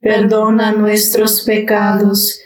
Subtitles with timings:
[0.00, 2.40] perdona nuestros pecados,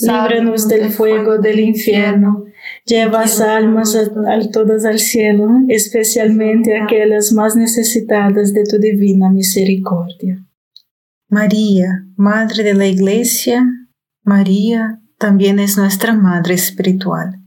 [0.00, 2.44] líbranos del fuego del infierno,
[2.84, 10.44] lleva almas a, todas al cielo, especialmente aquellas más necesitadas de tu divina misericordia.
[11.28, 13.64] María, Madre de la Iglesia,
[14.22, 17.40] María también es nuestra Madre espiritual.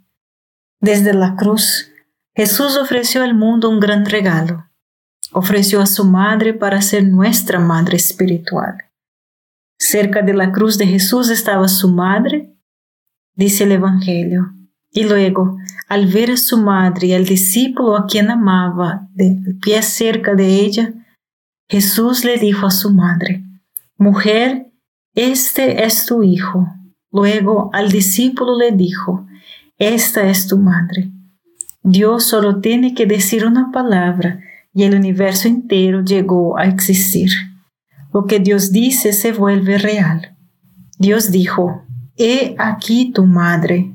[0.81, 1.92] Desde la cruz,
[2.36, 4.66] Jesús ofreció al mundo un gran regalo.
[5.31, 8.89] Ofreció a su Madre para ser nuestra Madre espiritual.
[9.82, 12.54] Cerca de la cruz de Jesús estaba su madre,
[13.34, 14.52] dice el Evangelio.
[14.92, 15.58] Y luego,
[15.88, 20.48] al ver a su madre y al discípulo a quien amaba de pie cerca de
[20.48, 20.94] ella,
[21.70, 23.46] Jesús le dijo a su madre,
[23.98, 24.70] Mujer,
[25.16, 26.68] este es tu hijo.
[27.12, 29.28] Luego al discípulo le dijo,
[29.78, 31.10] Esta es tu madre.
[31.84, 34.42] Dios solo tiene que decir una palabra
[34.74, 37.30] y el universo entero llegó a existir.
[38.14, 40.36] Lo que Dios dice se vuelve real.
[40.97, 41.84] Dios dijo,
[42.18, 43.94] He aquí tu madre.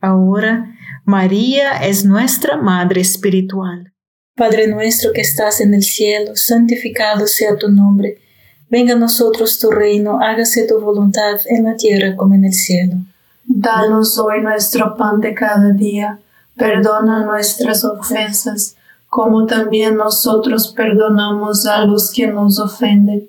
[0.00, 0.74] Ahora
[1.04, 3.92] María es nuestra madre espiritual.
[4.34, 8.18] Padre nuestro que estás en el cielo, santificado sea tu nombre.
[8.70, 12.94] Venga a nosotros tu reino, hágase tu voluntad en la tierra como en el cielo.
[13.44, 16.18] Danos hoy nuestro pan de cada día.
[16.56, 18.76] Perdona nuestras ofensas,
[19.08, 23.28] como también nosotros perdonamos a los que nos ofenden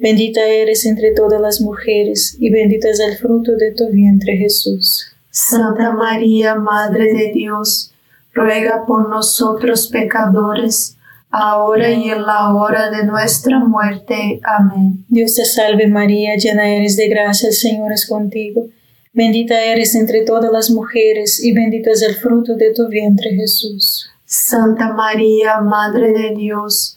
[0.00, 5.14] Bendita eres entre todas las mujeres y bendito es el fruto de tu vientre Jesús.
[5.30, 7.92] Santa María, Madre de Dios,
[8.32, 10.96] ruega por nosotros pecadores,
[11.30, 14.40] ahora y en la hora de nuestra muerte.
[14.42, 15.04] Amén.
[15.08, 18.68] Dios te salve María, llena eres de gracia, el Señor es contigo.
[19.12, 24.08] Bendita eres entre todas las mujeres y bendito es el fruto de tu vientre Jesús.
[24.24, 26.96] Santa María, Madre de Dios,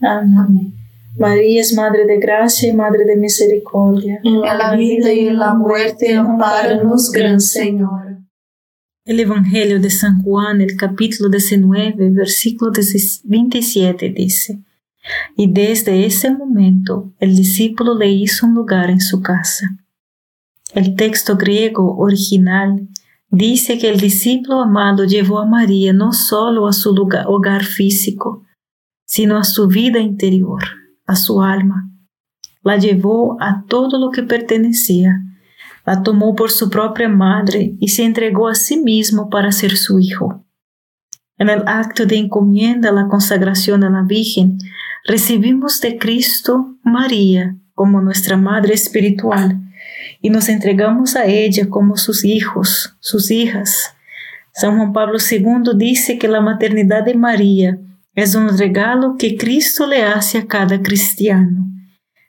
[0.00, 0.74] Amén.
[1.18, 4.20] María es Madre de Gracia y Madre de Misericordia.
[4.24, 8.18] En la vida y en la muerte, amparanos, Gran Señor.
[9.04, 12.72] El Evangelio de San Juan, el capítulo 19, versículo
[13.24, 14.62] 27 dice,
[15.36, 19.66] Y desde ese momento el discípulo le hizo un lugar en su casa.
[20.72, 22.88] El texto griego original
[23.30, 28.44] dice que el discípulo amado llevó a María no solo a su lugar, hogar físico,
[29.10, 30.62] sino a su vida interior,
[31.04, 31.90] a su alma.
[32.62, 35.20] La llevó a todo lo que pertenecía,
[35.84, 39.98] la tomó por su propia madre y se entregó a sí mismo para ser su
[39.98, 40.46] hijo.
[41.38, 44.58] En el acto de encomienda a la consagración a la Virgen,
[45.04, 49.60] recibimos de Cristo María como nuestra Madre espiritual
[50.22, 53.92] y nos entregamos a ella como sus hijos, sus hijas.
[54.52, 57.80] San Juan Pablo II dice que la maternidad de María
[58.14, 61.66] es un regalo que Cristo le hace a cada cristiano.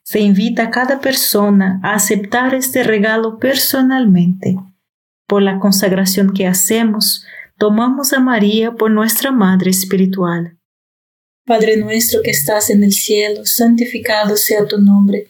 [0.04, 4.58] Se invita a cada persona a aceptar este regalo personalmente.
[5.28, 7.26] Por la consagración que hacemos,
[7.58, 10.58] tomamos a María por nuestra Madre espiritual.
[11.46, 15.28] Padre nuestro que estás en el cielo, santificado sea tu nombre.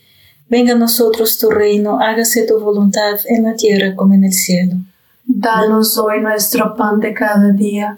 [0.49, 4.75] Venga a nosotros tu reino, hágase tu voluntad en la tierra como en el cielo.
[5.23, 7.97] Danos hoy nuestro pan de cada día,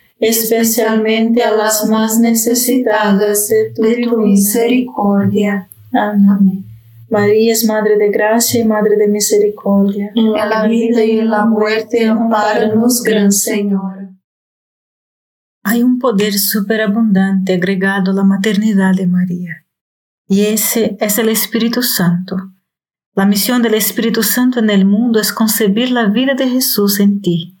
[0.21, 3.73] especialmente a las más necesitadas de
[4.05, 5.67] tu, misericordia.
[5.91, 6.65] Amén.
[7.09, 10.13] María es Madre de Gracia y Madre de Misericordia.
[10.15, 14.11] En la vida y en la muerte, amparanos, Gran Señor.
[15.63, 19.65] Hay un poder superabundante agregado a la maternidad de María,
[20.27, 22.37] y ese es el Espíritu Santo
[23.13, 27.21] la misión del Espíritu Santo en el mundo es concebir la vida de Jesús en
[27.21, 27.59] ti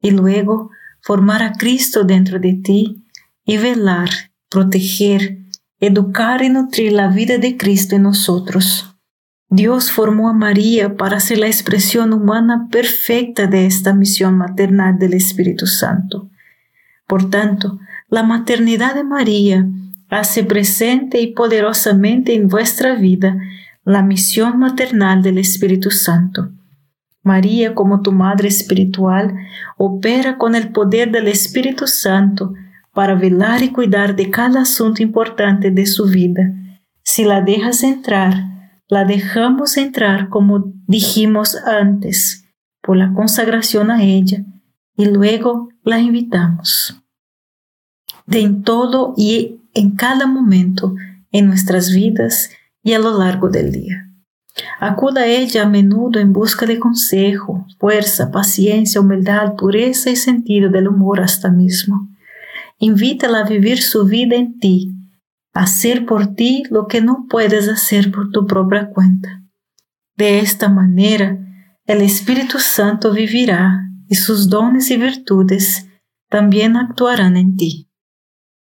[0.00, 0.70] y luego
[1.04, 3.04] formar a Cristo dentro de ti
[3.44, 4.08] y velar,
[4.48, 5.38] proteger,
[5.78, 8.96] educar y nutrir la vida de Cristo en nosotros.
[9.50, 15.12] Dios formó a María para ser la expresión humana perfecta de esta misión maternal del
[15.12, 16.30] Espíritu Santo.
[17.06, 19.68] Por tanto, la maternidad de María
[20.08, 23.36] hace presente y poderosamente en vuestra vida
[23.84, 26.50] la misión maternal del Espíritu Santo.
[27.24, 29.34] María, como tu Madre Espiritual,
[29.76, 32.52] opera con el poder del Espíritu Santo
[32.92, 36.54] para velar y cuidar de cada asunto importante de su vida.
[37.02, 38.34] Si la dejas entrar,
[38.88, 42.44] la dejamos entrar como dijimos antes,
[42.82, 44.44] por la consagración a ella,
[44.96, 47.02] y luego la invitamos.
[48.26, 50.94] De en todo y en cada momento
[51.32, 52.50] en nuestras vidas,
[52.82, 54.03] y a lo largo del día.
[54.80, 60.70] Acuda a ella a menudo en busca de consejo, fuerza, paciencia, humildad, pureza y sentido
[60.70, 62.08] del humor hasta mismo.
[62.78, 64.94] Invítala a vivir su vida en ti
[65.54, 69.42] hacer por ti lo que no puedes hacer por tu propia cuenta.
[70.16, 71.38] De esta manera,
[71.86, 75.86] el Espíritu Santo vivirá y sus dones y virtudes
[76.28, 77.88] también actuarán en ti.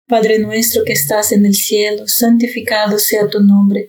[0.07, 3.89] Padre nuestro que estás en el cielo, santificado sea tu nombre.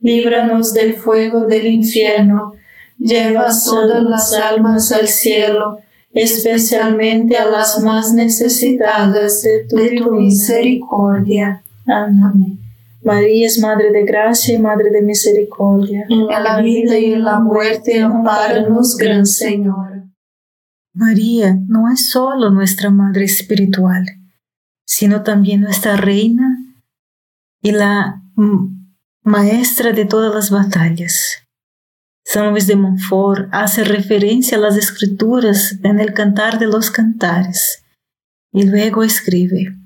[0.00, 2.54] líbranos del fuego del infierno,
[2.98, 5.78] lleva todas las almas al cielo,
[6.12, 11.62] especialmente a las más necesitadas de tu, misericordia.
[11.86, 12.58] Amén.
[13.02, 16.04] María es Madre de Gracia y Madre de Misericordia.
[16.08, 20.04] En la vida y en la muerte, amparanos, Gran Señor.
[20.92, 24.04] María no es solo nuestra Madre espiritual,
[24.84, 26.58] sino también nuestra Reina
[27.62, 28.22] y la
[29.24, 31.44] Maestra de todas las batallas.
[32.24, 37.84] San Luis de Montfort hace referencia a las escrituras en el Cantar de los Cantares
[38.52, 39.76] y luego escribe,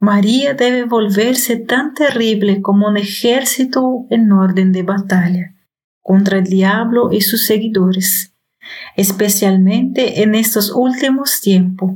[0.00, 5.54] María debe volverse tan terrible como un ejército en orden de batalla
[6.00, 8.34] contra el diablo y sus seguidores,
[8.96, 11.92] especialmente en estos últimos tiempos,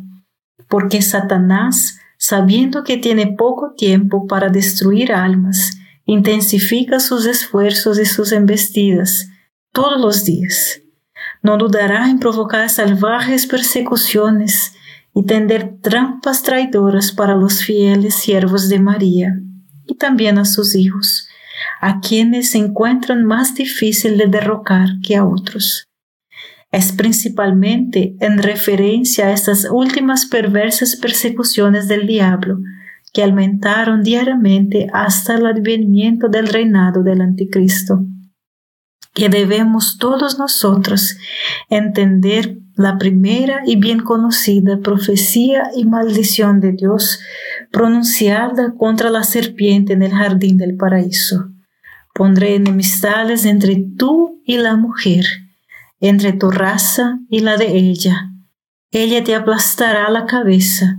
[0.69, 5.73] porque Satanás, sabiendo que tiene poco tiempo para destruir almas
[6.07, 9.29] intensifica sus esfuerzos y sus embestidas
[9.73, 10.81] todos los días.
[11.43, 14.75] No dudará en provocar salvajes persecuciones
[15.15, 19.35] y tender trampas traidoras para los fieles siervos de María
[19.85, 21.29] y también a sus hijos,
[21.81, 25.85] a quienes se encuentran más difícil de derrocar que a otros.
[26.71, 32.59] Es principalmente en referencia a estas últimas perversas persecuciones del diablo
[33.17, 38.05] que aumentaron diariamente hasta el advenimiento del reinado del anticristo,
[39.15, 41.17] que debemos todos nosotros
[41.71, 47.21] entender la primera y bien conocida profecía y maldición de Dios
[47.73, 51.49] pronunciada contra la serpiente en el jardín del paraíso.
[52.13, 55.25] Pondré enemistades entre tú y la mujer,
[56.01, 58.31] entre tu raza y la de ella.
[58.91, 60.99] Ella te aplastará la cabeza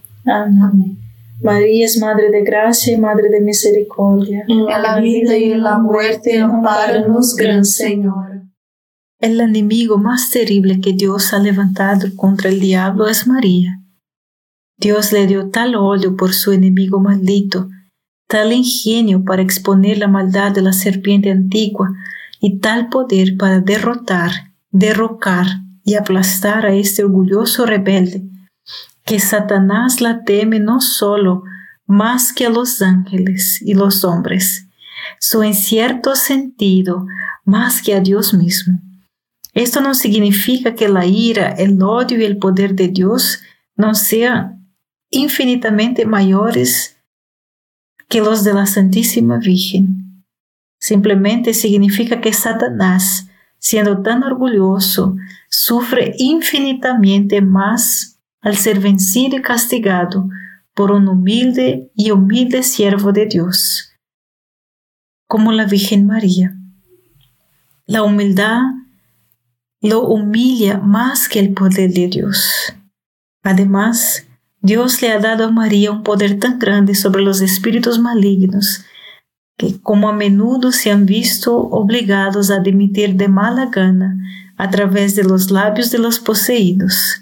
[0.25, 0.97] Amén.
[1.41, 4.45] María es Madre de Gracia y Madre de Misericordia.
[4.47, 8.43] En la vida y en la muerte, amparanos, Gran Señora.
[9.19, 13.79] El enemigo más terrible que Dios ha levantado contra el diablo es María.
[14.77, 17.69] Dios le dio tal odio por su enemigo maldito,
[18.27, 21.91] tal ingenio para exponer la maldad de la serpiente antigua
[22.39, 24.31] y tal poder para derrotar,
[24.71, 25.45] derrocar
[25.83, 28.23] y aplastar a este orgulloso rebelde
[29.11, 31.43] que Satanás la teme no solo
[31.85, 34.69] más que a los ángeles y los hombres,
[35.19, 37.05] su en cierto sentido
[37.43, 38.79] más que a Dios mismo.
[39.53, 43.41] Esto no significa que la ira, el odio y el poder de Dios
[43.75, 44.65] no sean
[45.09, 46.95] infinitamente mayores
[48.07, 50.23] que los de la Santísima Virgen.
[50.79, 53.27] Simplemente significa que Satanás,
[53.59, 55.17] siendo tan orgulloso,
[55.49, 58.10] sufre infinitamente más
[58.41, 60.27] al ser vencido y castigado
[60.73, 63.93] por un humilde y humilde siervo de Dios,
[65.27, 66.57] como la Virgen María.
[67.85, 68.61] La humildad
[69.81, 72.73] lo humilla más que el poder de Dios.
[73.43, 74.27] Además,
[74.61, 78.85] Dios le ha dado a María un poder tan grande sobre los espíritus malignos
[79.57, 84.17] que como a menudo se han visto obligados a dimitir de mala gana
[84.57, 87.21] a través de los labios de los poseídos